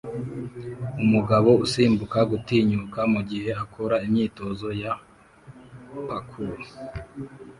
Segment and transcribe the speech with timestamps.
[1.03, 4.93] Umugabo usimbuka gutinyuka mugihe akora imyitozo ya
[6.07, 6.57] parkour